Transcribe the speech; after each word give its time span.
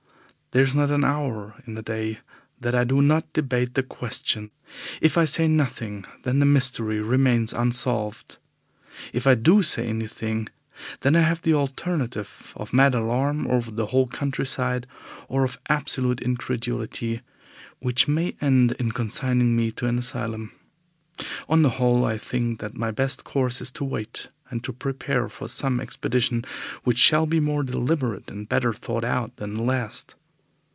There 0.53 0.63
is 0.63 0.75
not 0.75 0.91
an 0.91 1.05
hour 1.05 1.63
in 1.65 1.75
the 1.75 1.81
day 1.81 2.19
that 2.59 2.75
I 2.75 2.83
do 2.83 3.01
not 3.01 3.31
debate 3.31 3.73
the 3.75 3.83
question. 3.83 4.51
If 4.99 5.17
I 5.17 5.23
say 5.23 5.47
nothing, 5.47 6.03
then 6.23 6.39
the 6.39 6.45
mystery 6.45 6.99
remains 6.99 7.53
unsolved. 7.53 8.37
If 9.13 9.25
I 9.25 9.35
do 9.35 9.63
say 9.63 9.87
anything, 9.87 10.49
then 11.03 11.15
I 11.15 11.21
have 11.21 11.41
the 11.43 11.53
alternative 11.53 12.51
of 12.57 12.73
mad 12.73 12.93
alarm 12.93 13.47
over 13.47 13.71
the 13.71 13.85
whole 13.85 14.07
countryside, 14.07 14.87
or 15.29 15.45
of 15.45 15.57
absolute 15.69 16.19
incredulity 16.19 17.21
which 17.79 18.09
may 18.09 18.35
end 18.41 18.73
in 18.73 18.91
consigning 18.91 19.55
me 19.55 19.71
to 19.71 19.87
an 19.87 19.97
asylum. 19.99 20.51
On 21.47 21.61
the 21.61 21.77
whole, 21.79 22.03
I 22.03 22.17
think 22.17 22.59
that 22.59 22.73
my 22.75 22.91
best 22.91 23.23
course 23.23 23.61
is 23.61 23.71
to 23.71 23.85
wait, 23.85 24.27
and 24.49 24.61
to 24.65 24.73
prepare 24.73 25.29
for 25.29 25.47
some 25.47 25.79
expedition 25.79 26.43
which 26.83 26.97
shall 26.97 27.25
be 27.25 27.39
more 27.39 27.63
deliberate 27.63 28.29
and 28.29 28.49
better 28.49 28.73
thought 28.73 29.05
out 29.05 29.37
than 29.37 29.53
the 29.53 29.63
last. 29.63 30.15